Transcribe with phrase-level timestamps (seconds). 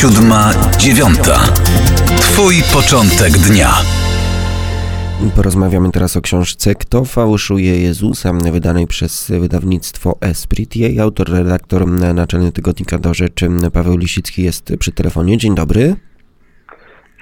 [0.00, 1.44] siódma, dziewiąta.
[2.20, 3.74] Twój początek dnia.
[5.36, 10.76] Porozmawiamy teraz o książce Kto fałszuje Jezusa, wydanej przez wydawnictwo Esprit.
[10.76, 15.38] Jej autor, redaktor naczelny tygodnika do rzeczy Paweł Lisicki jest przy telefonie.
[15.38, 15.96] Dzień dobry.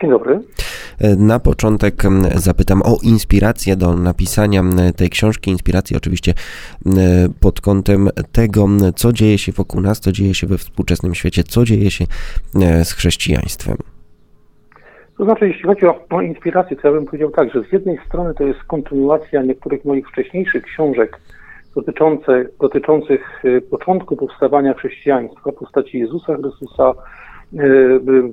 [0.00, 0.40] Dzień dobry.
[1.18, 1.94] Na początek
[2.34, 4.62] zapytam o inspirację do napisania
[4.96, 5.50] tej książki.
[5.50, 6.34] Inspirację oczywiście
[7.40, 8.66] pod kątem tego,
[8.96, 12.04] co dzieje się wokół nas, co dzieje się we współczesnym świecie, co dzieje się
[12.84, 13.76] z chrześcijaństwem.
[15.18, 18.34] To znaczy, jeśli chodzi o, inspirację, to ja bym powiedział tak, że z jednej strony
[18.34, 21.20] to jest kontynuacja niektórych moich wcześniejszych książek
[21.76, 26.94] dotyczące, dotyczących y, początku powstawania chrześcijaństwa, postaci Jezusa Chrystusa,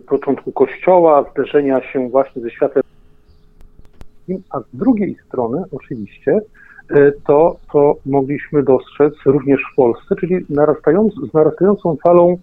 [0.07, 2.83] początku Kościoła, zderzenia się właśnie ze światem.
[4.49, 6.39] A z drugiej strony, oczywiście,
[6.91, 12.37] y, to, co mogliśmy dostrzec również w Polsce, czyli narastając, z narastającą falą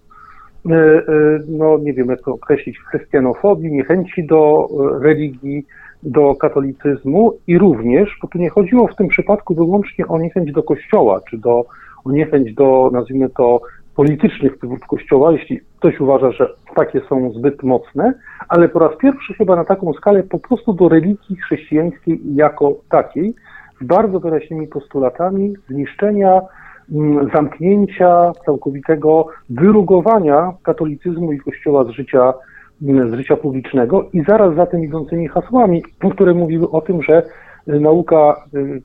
[0.71, 1.03] E, e,
[1.47, 5.65] no nie wiem jak to określić, chrystianofobii, niechęci do e, religii,
[6.03, 10.63] do katolicyzmu i również, bo tu nie chodziło w tym przypadku wyłącznie o niechęć do
[10.63, 11.65] kościoła, czy do,
[12.05, 13.61] o niechęć do, nazwijmy to,
[13.95, 18.13] politycznych wpływów kościoła, jeśli ktoś uważa, że takie są zbyt mocne,
[18.49, 23.33] ale po raz pierwszy chyba na taką skalę po prostu do religii chrześcijańskiej jako takiej,
[23.81, 26.41] z bardzo wyraźnymi postulatami zniszczenia
[26.91, 32.33] Mm, zamknięcia, całkowitego wyrugowania katolicyzmu i Kościoła z życia,
[32.81, 35.83] mm, z życia publicznego i zaraz za tym idącymi hasłami,
[36.13, 37.23] które mówiły o tym, że
[37.67, 38.35] y, nauka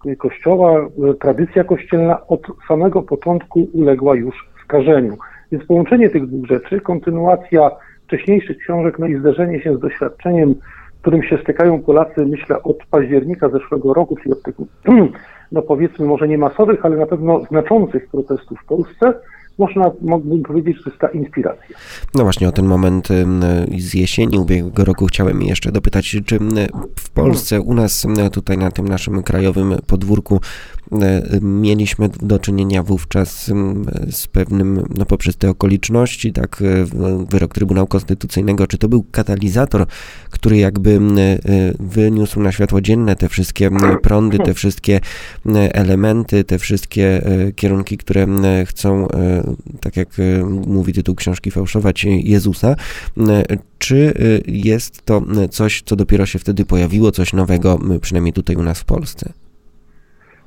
[0.06, 5.16] y, Kościoła, y, tradycja kościelna od samego początku uległa już skażeniu.
[5.52, 7.70] Więc połączenie tych dwóch rzeczy, kontynuacja
[8.06, 10.54] wcześniejszych książek, no i zderzenie się z doświadczeniem,
[11.00, 14.54] którym się stykają Polacy, myślę, od października zeszłego roku, czyli od tych
[15.52, 19.14] no powiedzmy może nie masowych, ale na pewno znaczących protestów w Polsce,
[19.58, 21.76] można, mógłbym powiedzieć, że jest ta inspiracja.
[22.14, 23.08] No właśnie o ten moment
[23.78, 26.38] z jesieni ubiegłego roku chciałem jeszcze dopytać, czy
[26.98, 30.40] w Polsce, u nas tutaj na tym naszym krajowym podwórku
[31.40, 33.50] mieliśmy do czynienia wówczas
[34.10, 36.62] z pewnym, no poprzez te okoliczności, tak,
[37.30, 39.86] wyrok Trybunału Konstytucyjnego, czy to był katalizator,
[40.30, 41.00] który jakby
[41.80, 43.70] wyniósł na światło dzienne te wszystkie
[44.02, 45.00] prądy, te wszystkie
[45.72, 48.26] elementy, te wszystkie e, kierunki, które
[48.66, 52.76] chcą e, tak jak e, mówi tytuł książki, fałszować Jezusa.
[53.28, 53.44] E,
[53.78, 54.14] czy
[54.46, 58.80] e, jest to coś, co dopiero się wtedy pojawiło, coś nowego, przynajmniej tutaj u nas
[58.80, 59.32] w Polsce?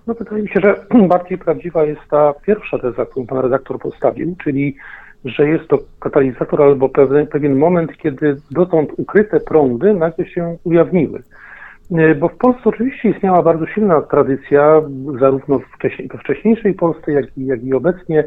[0.08, 4.36] No wydaje mi się, że bardziej prawdziwa jest ta pierwsza teza, którą pan redaktor postawił,
[4.44, 4.76] czyli
[5.26, 11.24] że jest to katalizator albo pewien, pewien moment, kiedy dotąd ukryte prądy nagle się ujawniły.
[12.20, 14.82] Bo w Polsce oczywiście istniała bardzo silna tradycja,
[15.20, 18.24] zarówno we wcześniejszej Polsce, jak i, jak i obecnie,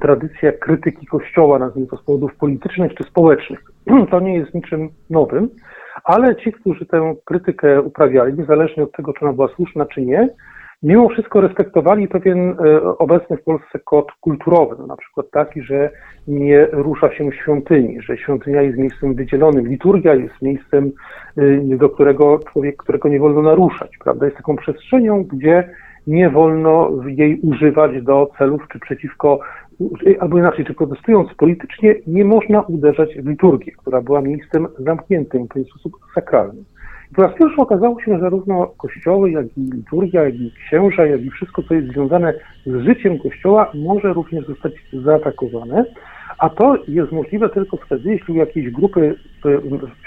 [0.00, 3.60] tradycja krytyki Kościoła, nazwijmy to z powodów politycznych czy społecznych.
[4.10, 5.48] To nie jest niczym nowym,
[6.04, 10.28] ale ci, którzy tę krytykę uprawiali, niezależnie od tego, czy ona była słuszna, czy nie,
[10.82, 15.90] mimo wszystko respektowali pewien e, obecny w Polsce kod kulturowy, no na przykład taki, że
[16.28, 20.92] nie rusza się świątyni, że świątynia jest miejscem wydzielonym, liturgia jest miejscem,
[21.36, 25.68] e, do którego człowiek, którego nie wolno naruszać, prawda, jest taką przestrzenią, gdzie
[26.06, 29.40] nie wolno jej używać do celów czy przeciwko,
[30.20, 35.70] albo inaczej, czy protestując politycznie, nie można uderzać w liturgię, która była miejscem zamkniętym w
[35.70, 36.62] sposób sakralny.
[37.12, 41.06] I po raz pierwszy okazało się, że zarówno kościoły, jak i liturgia, jak i księża,
[41.06, 42.34] jak i wszystko, co jest związane
[42.66, 45.84] z życiem kościoła, może również zostać zaatakowane.
[46.38, 49.14] A to jest możliwe tylko wtedy, jeśli jakieś grupy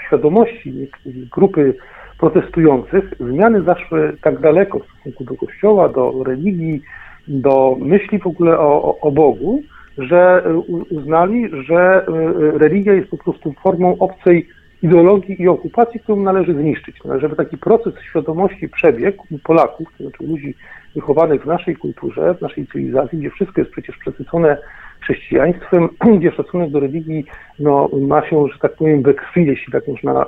[0.06, 0.90] świadomości,
[1.32, 1.74] grupy
[2.18, 6.82] protestujących zmiany zaszły tak daleko w stosunku do Kościoła, do religii,
[7.28, 9.62] do myśli w ogóle o, o Bogu,
[9.98, 10.44] że
[10.90, 14.48] uznali, że e, religia jest po prostu formą obcej
[14.82, 16.96] ideologii i okupacji, którą należy zniszczyć.
[17.18, 20.54] Żeby taki proces świadomości przebiegł u Polaków, to znaczy ludzi
[20.94, 24.56] wychowanych w naszej kulturze, w naszej cywilizacji, gdzie wszystko jest przecież przesycone
[25.00, 27.24] chrześcijaństwem, gdzie szacunek do religii
[27.58, 30.24] no, ma się, że tak powiem, we krwi, jeśli tak można e,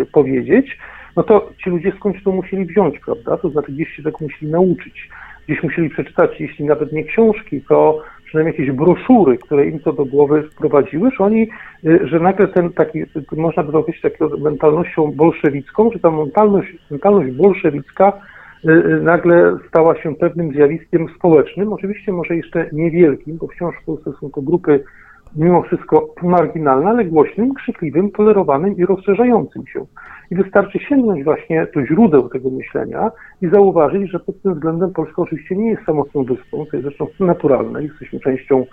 [0.00, 0.78] e, powiedzieć,
[1.16, 3.36] no to ci ludzie skądś to musieli wziąć, prawda?
[3.36, 5.08] To znaczy gdzieś się tego musieli nauczyć,
[5.48, 8.02] gdzieś musieli przeczytać, jeśli nawet nie książki, to
[8.34, 11.48] przynajmniej jakieś broszury, które im to do głowy wprowadziły, że oni,
[11.84, 13.02] y, że nagle ten taki,
[13.36, 18.12] można by to określić taką mentalnością bolszewicką, że ta mentalność, mentalność bolszewicka
[18.64, 23.84] y, y, nagle stała się pewnym zjawiskiem społecznym, oczywiście może jeszcze niewielkim, bo wciąż w
[23.84, 24.84] Polsce są to grupy
[25.36, 29.86] mimo wszystko marginalne, ale głośnym, krzykliwym, tolerowanym i rozszerzającym się.
[30.30, 33.10] I wystarczy sięgnąć właśnie do źródeł tego myślenia
[33.42, 37.06] i zauważyć, że pod tym względem Polska oczywiście nie jest samotną wyspą, to jest zresztą
[37.20, 38.66] naturalne, jesteśmy częścią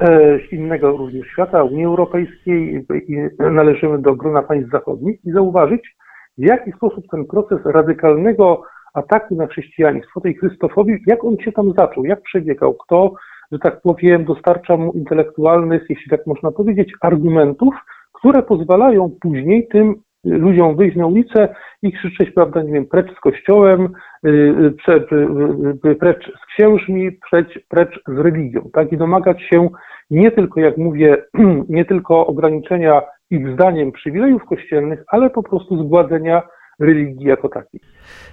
[0.00, 5.96] e, innego również świata, Unii Europejskiej i należymy do grona państw zachodnich i zauważyć,
[6.38, 8.62] w jaki sposób ten proces radykalnego
[8.94, 13.12] ataku na chrześcijaństwo, tej chrystofobii, jak on się tam zaczął, jak przebiegał, kto,
[13.52, 17.74] że tak powiem, dostarcza mu intelektualnych, jeśli tak można powiedzieć, argumentów,
[18.12, 19.94] które pozwalają później tym
[20.24, 23.88] ludziom wyjść na ulicę i krzyczeć, prawda, nie wiem, precz z kościołem,
[24.26, 29.68] y, y, y, precz z księżmi, precz, precz z religią, tak, i domagać się
[30.10, 31.16] nie tylko, jak mówię,
[31.68, 36.42] nie tylko ograniczenia ich zdaniem przywilejów kościelnych, ale po prostu zgładzenia
[36.80, 37.80] religii jako takiej.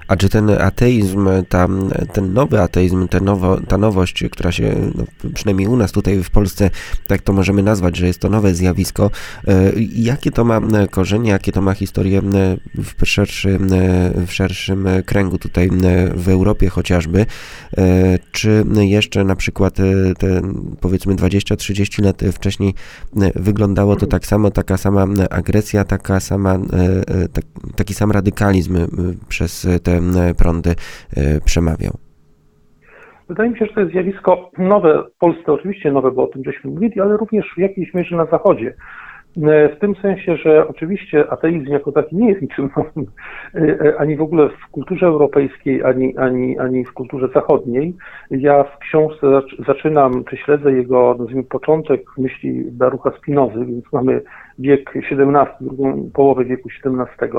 [0.07, 1.67] A czy ten ateizm, ta,
[2.13, 5.03] ten nowy ateizm, ta, nowo, ta nowość, która się, no,
[5.33, 6.69] przynajmniej u nas tutaj w Polsce,
[7.07, 9.11] tak to możemy nazwać, że jest to nowe zjawisko,
[9.47, 10.61] e, jakie to ma
[10.91, 12.21] korzenie, jakie to ma historię
[12.99, 13.67] w szerszym,
[14.27, 15.69] w szerszym kręgu tutaj
[16.15, 17.25] w Europie chociażby?
[18.31, 19.75] Czy jeszcze na przykład
[20.17, 20.41] te
[20.79, 22.73] powiedzmy 20-30 lat wcześniej
[23.35, 26.59] wyglądało to tak samo, taka sama agresja, taka sama,
[27.75, 28.77] taki sam radykalizm
[29.29, 29.90] przez te
[30.37, 31.93] prądy e, przemawiał?
[33.29, 36.43] Wydaje mi się, że to jest zjawisko nowe w Polsce, oczywiście nowe, bo o tym
[36.43, 38.73] żeśmy mówili, ale również w jakiejś mierze na Zachodzie.
[39.37, 43.11] E, w tym sensie, że oczywiście ateizm jako taki nie jest niczym nowym,
[43.55, 47.93] e, ani w ogóle w kulturze europejskiej, ani, ani, ani w kulturze zachodniej.
[48.31, 49.27] Ja w książce
[49.67, 54.21] zaczynam, czy śledzę jego, nazwijmy, początek myśli Barucha Spinozy, więc mamy
[54.59, 55.25] wiek XVII,
[55.61, 57.37] drugą połowę wieku XVII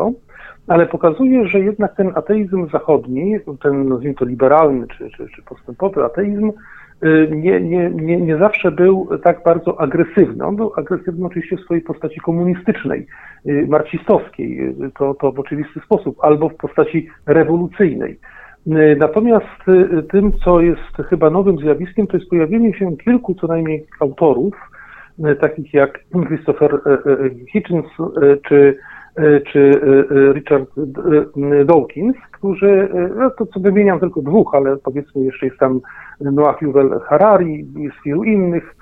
[0.66, 6.04] ale pokazuje, że jednak ten ateizm zachodni, ten nazwijmy to liberalny czy, czy, czy postępowy
[6.04, 6.52] ateizm,
[7.04, 10.44] y, nie, nie, nie, nie zawsze był tak bardzo agresywny.
[10.44, 13.06] On był agresywny oczywiście w swojej postaci komunistycznej,
[13.46, 18.18] y, marksistowskiej, y, to, to w oczywisty sposób, albo w postaci rewolucyjnej.
[18.96, 19.46] Natomiast
[20.10, 24.54] tym, co jest chyba nowym zjawiskiem, to jest pojawienie się kilku co najmniej autorów,
[25.40, 26.80] takich jak Christopher
[27.52, 27.86] Hitchens
[28.48, 28.91] czy E,
[29.52, 30.70] czy e, e, Richard
[31.64, 32.88] Dawkins, którzy,
[33.18, 35.80] no to co wymieniam tylko dwóch, ale powiedzmy jeszcze jest tam
[36.20, 38.76] Noah Yuval Harari, jest wielu innych,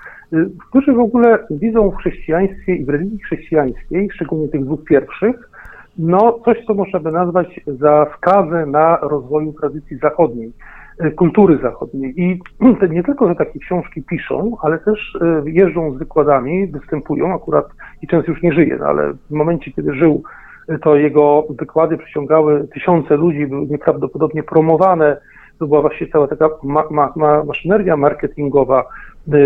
[0.69, 5.49] którzy w ogóle widzą w chrześcijaństwie i w religii chrześcijańskiej, szczególnie tych dwóch pierwszych,
[5.97, 10.53] no coś, co można by nazwać za skazę na rozwoju tradycji zachodniej.
[11.01, 12.13] E, kultury zachodniej.
[12.21, 12.39] I
[12.89, 17.65] nie tylko, że takie książki piszą, ale też e, jeżdżą z wykładami, występują, akurat
[18.01, 20.23] i często już nie żyje, no ale w momencie, kiedy żył,
[20.67, 25.17] e, to jego wykłady przyciągały tysiące ludzi, były nieprawdopodobnie promowane,
[25.59, 28.83] to była właśnie cała taka ma, ma, ma maszyneria marketingowa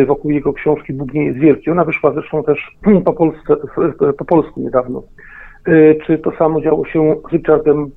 [0.07, 1.72] wokół jego książki Bóg nie jest wielki.
[1.72, 3.56] Ona wyszła zresztą też po, Polsce,
[4.18, 5.04] po polsku niedawno.
[6.06, 7.92] Czy to samo działo się z Richardem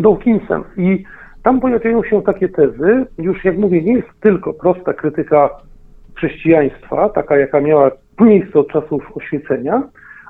[0.00, 0.64] Dawkinsem.
[0.76, 1.04] I
[1.42, 5.50] tam pojawiają się takie tezy, już jak mówię, nie jest tylko prosta krytyka
[6.14, 7.90] chrześcijaństwa, taka jaka miała
[8.20, 9.82] miejsce od czasów oświecenia,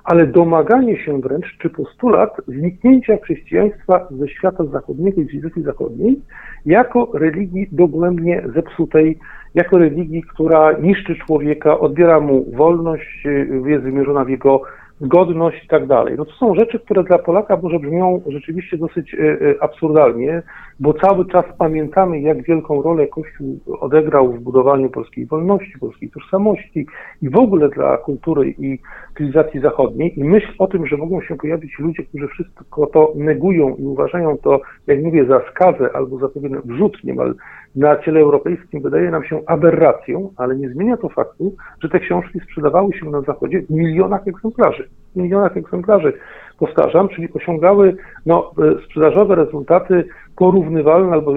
[0.04, 6.20] ale domaganie się wręcz, czy postulat zniknięcia chrześcijaństwa ze świata zachodniego i cywilizacji zachodniej
[6.66, 9.18] jako religii dogłębnie zepsutej,
[9.54, 13.24] jako religii, która niszczy człowieka, odbiera mu wolność,
[13.66, 14.62] jest wymierzona w jego
[15.00, 16.14] godność i tak dalej.
[16.18, 20.42] No to są rzeczy, które dla Polaka może brzmią rzeczywiście dosyć e, e, absurdalnie,
[20.80, 26.86] bo cały czas pamiętamy, jak wielką rolę Kościół odegrał w budowaniu polskiej wolności, polskiej tożsamości
[27.22, 28.78] i w ogóle dla kultury i
[29.16, 30.18] cywilizacji zachodniej.
[30.18, 34.38] I myśl o tym, że mogą się pojawić ludzie, którzy wszystko to negują i uważają
[34.38, 37.34] to, jak mówię, za skazę albo za pewien wrzut niemal
[37.76, 42.40] na ciele europejskim, wydaje nam się aberracją, ale nie zmienia to faktu, że te książki
[42.40, 44.88] sprzedawały się na Zachodzie w milionach egzemplarzy.
[45.12, 46.12] W milionach egzemplarzy,
[46.58, 47.96] powtarzam, czyli osiągały
[48.26, 50.04] no, e, sprzedażowe rezultaty
[50.36, 51.34] porównywalne albo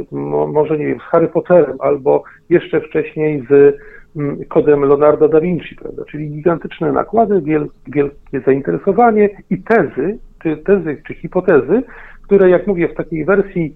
[0.48, 3.76] może, nie wiem, z Harry Potterem, albo jeszcze wcześniej z
[4.16, 6.04] mm, kodem Leonardo da Vinci, prawda?
[6.12, 11.84] czyli gigantyczne nakłady, wielkie zainteresowanie i tezy, czy tezy, czy hipotezy,
[12.24, 13.76] które, jak mówię, w takiej wersji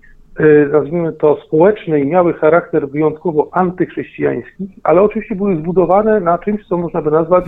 [0.72, 7.02] nazwijmy to społecznej, miały charakter wyjątkowo antychrześcijański, ale oczywiście były zbudowane na czymś, co można
[7.02, 7.46] by nazwać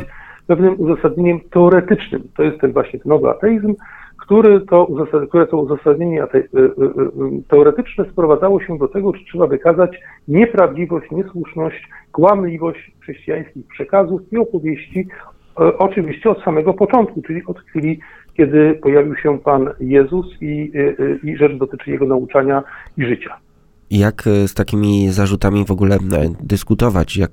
[0.49, 2.23] pewnym uzasadnieniem teoretycznym.
[2.37, 3.75] To jest ten właśnie ten nowy ateizm,
[4.17, 4.87] który to,
[5.29, 11.11] które to uzasadnienie y, y, y, teoretyczne sprowadzało się do tego, że trzeba wykazać nieprawdziwość,
[11.11, 15.07] niesłuszność, kłamliwość chrześcijańskich przekazów i opowieści,
[15.77, 17.99] oczywiście od samego początku, czyli od chwili,
[18.39, 20.71] kiedy pojawił się Pan Jezus i,
[21.23, 22.63] i rzecz dotyczy Jego nauczania
[22.97, 23.37] i życia.
[23.91, 25.97] Jak e, z takimi zarzutami w ogóle
[26.43, 27.31] dyskutować, jak,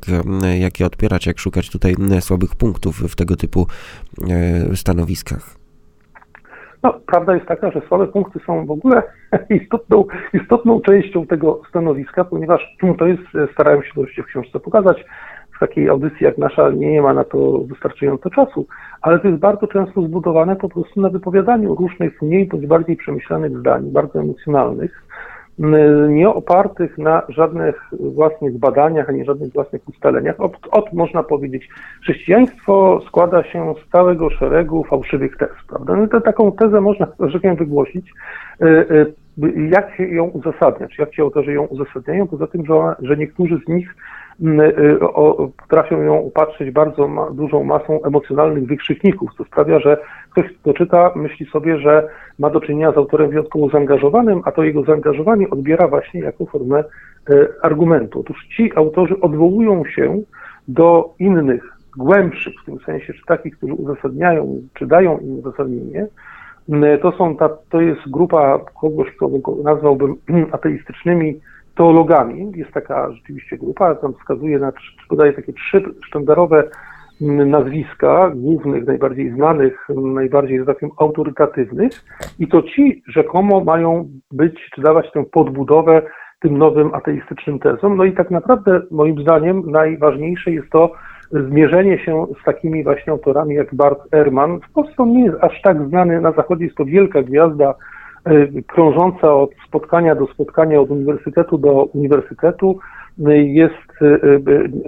[0.59, 3.67] jak je odpierać, jak szukać tutaj słabych punktów w tego typu
[4.75, 5.57] stanowiskach?
[6.83, 9.03] No, prawda jest taka, że słabe punkty są w ogóle
[9.61, 13.23] istotną, istotną częścią tego stanowiska, ponieważ to jest,
[13.53, 15.05] starałem się to w książce pokazać,
[15.57, 18.67] w takiej audycji jak nasza nie ma na to wystarczająco czasu,
[19.03, 23.59] ale to jest bardzo często zbudowane po prostu na wypowiadaniu różnych mniej bądź bardziej przemyślanych
[23.59, 25.07] zdań, bardzo emocjonalnych,
[26.09, 30.41] nie opartych na żadnych własnych badaniach, ani żadnych własnych ustaleniach.
[30.41, 31.69] Od, od można powiedzieć,
[32.03, 35.97] chrześcijaństwo składa się z całego szeregu fałszywych tez, prawda?
[35.97, 38.13] No to taką tezę można, że wygłosić.
[38.61, 39.07] E, e,
[39.71, 40.99] jak ją uzasadniać?
[40.99, 42.27] Jak ci autorzy ją uzasadniają?
[42.27, 44.25] Poza tym, że, że niektórzy z nich Y,
[45.59, 49.99] potrafią ją upatrzyć bardzo ma, dużą masą emocjonalnych wykrzykników, co sprawia, że
[50.31, 54.62] ktoś, kto czyta, myśli sobie, że ma do czynienia z autorem wyjątkowo zaangażowanym, a to
[54.62, 56.85] jego zaangażowanie odbiera właśnie jako formę
[57.31, 58.21] y, argumentu.
[58.21, 60.23] Otóż ci autorzy odwołują się
[60.69, 66.07] do innych, głębszych, w tym sensie, czy takich, którzy uzasadniają, czy dają im uzasadnienie,
[66.69, 70.16] y, to są ta, to jest grupa kogoś, kogo nazwałbym
[70.52, 71.40] ateistycznymi
[71.76, 72.52] teologami.
[72.54, 74.73] Jest taka rzeczywiście grupa, tam wskazuje na,
[75.09, 76.64] podaje takie trzy sztandarowe
[77.23, 81.92] mm, nazwiska głównych, najbardziej znanych, najbardziej, że tak powiem, autorytatywnych
[82.38, 86.02] i to ci rzekomo mają być, czy dawać tę podbudowę
[86.40, 87.97] tym nowym ateistycznym tezom.
[87.97, 90.92] No i tak naprawdę moim zdaniem najważniejsze jest to
[91.30, 94.61] zmierzenie się z takimi właśnie autorami jak Bart Ehrman.
[94.61, 97.75] W Polsce on nie jest aż tak znany, na zachodzie jest to wielka gwiazda
[98.66, 102.78] krążąca od spotkania do spotkania, od uniwersytetu do uniwersytetu.
[103.26, 104.18] E, jest e,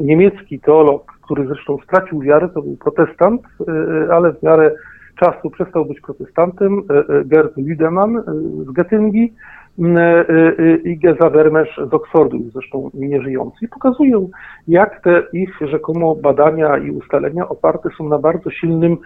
[0.00, 3.42] niemiecki teolog, który zresztą stracił wiarę, to był protestant,
[4.12, 4.74] ale w miarę
[5.16, 6.82] czasu przestał być protestantem,
[7.24, 8.22] Gerd Lüdemann
[8.64, 9.32] z Göttingi
[10.84, 14.28] i Geza Vermesz z Oxfordu, zresztą nieżyjący, i pokazują,
[14.68, 18.96] jak te ich rzekomo badania i ustalenia oparte są na bardzo silnym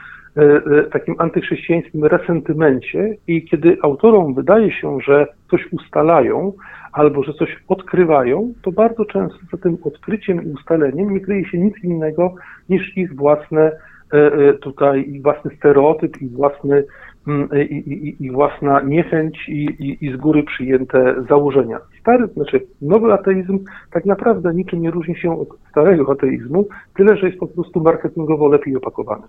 [0.93, 6.53] takim antychrześcijańskim resentymencie i kiedy autorom wydaje się, że coś ustalają
[6.93, 11.59] albo że coś odkrywają, to bardzo często za tym odkryciem i ustaleniem nie kryje się
[11.59, 12.35] nic innego
[12.69, 13.73] niż ich własne
[14.13, 16.85] e, tutaj, ich własny stereotyp, ich własny
[17.29, 21.79] mm, i, i, i własna niechęć i, i, i z góry przyjęte założenia.
[22.01, 23.59] Stary, znaczy nowy ateizm
[23.91, 28.49] tak naprawdę niczym nie różni się od starego ateizmu, tyle że jest po prostu marketingowo
[28.49, 29.23] lepiej opakowany.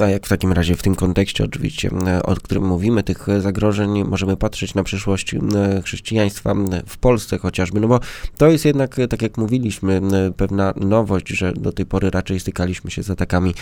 [0.00, 4.04] A jak w takim razie w tym kontekście oczywiście, e, o którym mówimy, tych zagrożeń,
[4.04, 5.38] możemy patrzeć na przyszłość e,
[5.84, 6.54] chrześcijaństwa
[6.86, 8.00] w Polsce chociażby, no bo
[8.36, 10.00] to jest jednak, e, tak jak mówiliśmy,
[10.36, 13.54] pewna nowość, że do tej pory raczej stykaliśmy się z atakami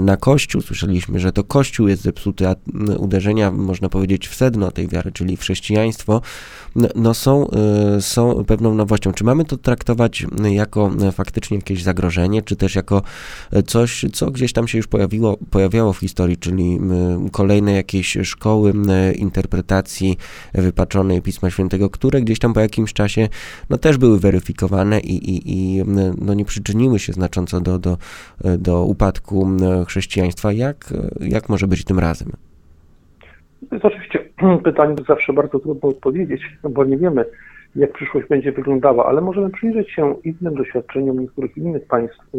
[0.00, 2.54] na Kościół, słyszeliśmy, że to Kościół jest zepsuty, a
[2.98, 6.20] uderzenia, można powiedzieć, w sedno tej wiary, czyli w chrześcijaństwo,
[6.94, 7.50] no są,
[8.00, 9.12] są pewną nowością.
[9.12, 13.02] Czy mamy to traktować jako faktycznie jakieś zagrożenie, czy też jako
[13.66, 16.78] coś, co gdzieś tam się już pojawiło, pojawiło pojawiało w historii, czyli
[17.32, 18.72] kolejne jakieś szkoły
[19.16, 20.16] interpretacji
[20.54, 23.28] wypaczonej Pisma Świętego, które gdzieś tam po jakimś czasie
[23.70, 25.82] no, też były weryfikowane i, i, i
[26.20, 27.96] no, nie przyczyniły się znacząco do, do,
[28.58, 29.46] do upadku
[29.86, 30.52] chrześcijaństwa.
[30.52, 30.76] Jak,
[31.20, 32.28] jak może być tym razem?
[33.68, 34.18] To jest oczywiście
[34.64, 37.24] pytanie zawsze bardzo trudno odpowiedzieć, no bo nie wiemy,
[37.76, 42.38] jak przyszłość będzie wyglądała, ale możemy przyjrzeć się innym doświadczeniom niektórych innych państw y,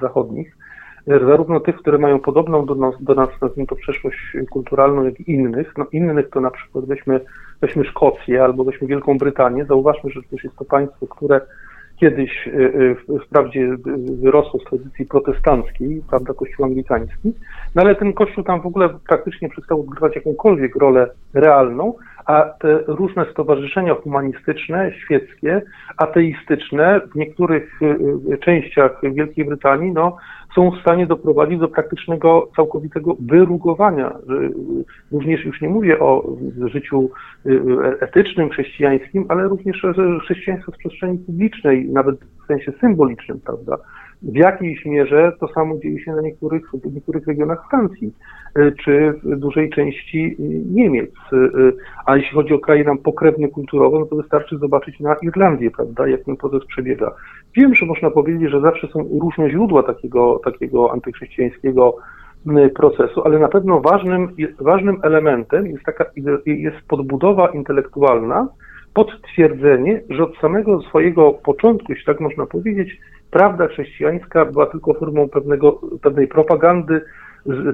[0.00, 0.56] zachodnich,
[1.06, 5.30] zarówno tych, które mają podobną do nas, do nas nazwijmy to przeszłość kulturalną, jak i
[5.30, 5.74] innych.
[5.78, 7.20] No innych to na przykład weźmy,
[7.60, 9.64] weźmy Szkocję albo weźmy Wielką Brytanię.
[9.64, 11.40] Zauważmy, że to jest to państwo, które
[12.02, 13.76] kiedyś y, y, wprawdzie
[14.22, 17.32] wyrosło z tradycji protestanckiej, prawda, kościół anglikański,
[17.74, 21.94] no ale ten kościół tam w ogóle praktycznie przestał odgrywać jakąkolwiek rolę realną,
[22.26, 25.62] a te różne stowarzyszenia humanistyczne, świeckie,
[25.96, 30.16] ateistyczne w niektórych y, częściach Wielkiej Brytanii, no,
[30.54, 34.18] są w stanie doprowadzić do praktycznego, całkowitego wyrugowania.
[35.12, 37.10] Również już nie mówię o życiu
[38.00, 39.86] etycznym, chrześcijańskim, ale również
[40.22, 43.78] chrześcijaństwo w przestrzeni publicznej, nawet w sensie symbolicznym, prawda?
[44.22, 48.12] W jakiejś mierze to samo dzieje się na niektórych, w niektórych regionach Francji,
[48.58, 51.10] y, czy w dużej części y, Niemiec.
[51.32, 51.72] Y,
[52.06, 56.08] a jeśli chodzi o kraje nam pokrewne kulturowo, no to wystarczy zobaczyć na Irlandię, prawda,
[56.08, 57.14] jak ten proces przebiega.
[57.56, 61.96] Wiem, że można powiedzieć, że zawsze są różne źródła takiego, takiego antychrześcijańskiego
[62.74, 64.28] procesu, ale na pewno ważnym,
[64.60, 66.04] ważnym elementem jest taka
[66.46, 68.48] jest podbudowa intelektualna,
[68.94, 75.28] potwierdzenie, że od samego swojego początku, jeśli tak można powiedzieć, prawda chrześcijańska była tylko formą
[75.28, 77.00] pewnego, pewnej propagandy,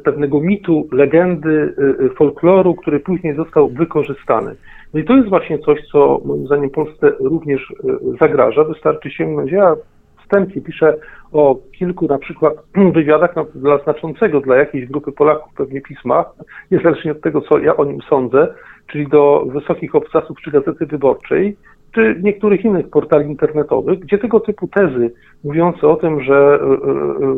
[0.04, 4.54] pewnego mitu, legendy, y, y, folkloru, który później został wykorzystany.
[4.94, 7.74] No i to jest właśnie coś, co moim zdaniem Polsce również y,
[8.20, 8.64] zagraża.
[8.64, 9.74] Wystarczy sięgnąć, ja
[10.22, 10.96] wstępnie piszę
[11.32, 12.54] o kilku na przykład
[12.94, 16.24] wywiadach no, dla znaczącego dla jakiejś grupy Polaków pewnie pisma,
[16.70, 18.54] niezależnie od tego, co ja o nim sądzę,
[18.86, 21.56] czyli do wysokich obcasów czy Gazety Wyborczej,
[21.94, 25.10] czy niektórych innych portali internetowych, gdzie tego typu tezy
[25.44, 26.58] mówiące o tym, że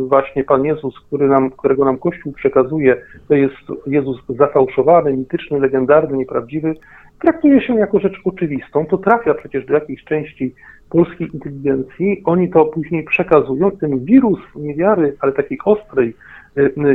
[0.09, 2.97] właśnie Pan Jezus, który nam, którego nam Kościół przekazuje,
[3.29, 6.75] to jest Jezus zafałszowany, mityczny, legendarny, nieprawdziwy,
[7.21, 8.87] traktuje się jako rzecz oczywistą.
[8.87, 10.55] To trafia przecież do jakiejś części
[10.91, 12.23] polskiej inteligencji.
[12.25, 13.71] Oni to później przekazują.
[13.71, 16.15] Ten wirus niewiary, ale takiej ostrej,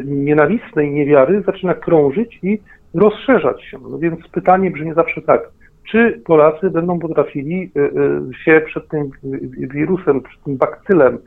[0.06, 2.60] nienawistnej niewiary zaczyna krążyć i
[2.94, 3.78] rozszerzać się.
[3.92, 5.50] No więc pytanie brzmi zawsze tak,
[5.92, 9.10] czy Polacy będą potrafili y, y, się przed tym
[9.74, 11.18] wirusem, przed tym bakcylem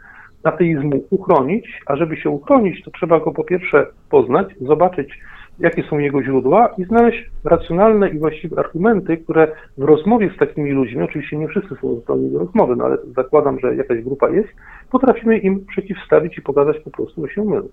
[0.42, 5.20] ateizmu uchronić, a żeby się uchronić, to trzeba go po pierwsze poznać, zobaczyć,
[5.58, 10.70] jakie są jego źródła i znaleźć racjonalne i właściwe argumenty, które w rozmowie z takimi
[10.70, 14.48] ludźmi, oczywiście nie wszyscy są zdolni do rozmowy, no ale zakładam, że jakaś grupa jest,
[14.90, 17.68] potrafimy im przeciwstawić i pokazać po prostu, że się mylą.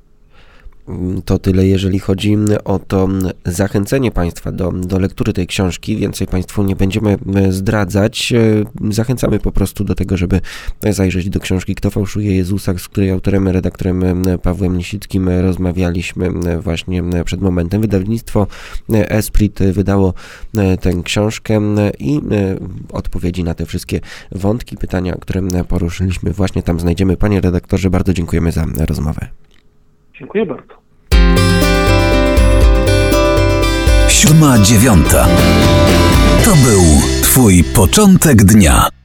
[1.26, 3.08] To tyle, jeżeli chodzi o to
[3.46, 5.98] zachęcenie Państwa do, do lektury tej książki.
[5.98, 7.18] Więcej Państwu nie będziemy
[7.50, 8.34] zdradzać.
[8.90, 10.42] Zachęcamy po prostu do tego, żeby
[10.90, 14.04] zajrzeć do książki Kto fałszuje Jezusa, z której autorem, redaktorem
[14.42, 17.82] Pawłem Lisickim rozmawialiśmy właśnie przed momentem.
[17.82, 18.48] Wydawnictwo
[18.90, 20.14] Esprit wydało
[20.82, 21.62] tę książkę
[22.00, 22.22] i
[22.92, 24.00] odpowiedzi na te wszystkie
[24.32, 27.18] wątki, pytania, które poruszyliśmy właśnie tam znajdziemy.
[27.18, 29.28] Panie redaktorze, bardzo dziękujemy za rozmowę.
[30.20, 30.74] Dziękuję bardzo.
[34.10, 35.28] Siódma dziewiąta.
[36.46, 36.82] To był
[37.22, 38.96] Twój początek dnia.